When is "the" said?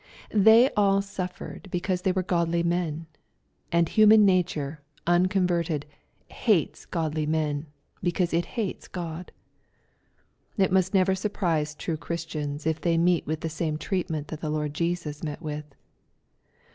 13.41-13.47, 14.41-14.49